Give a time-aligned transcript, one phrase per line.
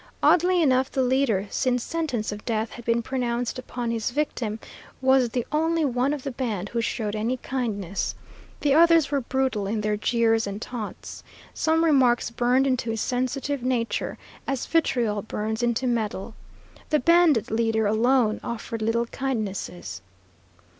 [0.23, 4.57] Oddly enough the leader, since sentence of death had been pronounced upon his victim,
[4.99, 8.15] was the only one of the band who showed any kindness.
[8.61, 11.23] The others were brutal in their jeers and taunts.
[11.53, 14.17] Some remarks burned into his sensitive nature
[14.47, 16.33] as vitriol burns into metal.
[16.89, 20.01] The bandit leader alone offered little kindnesses.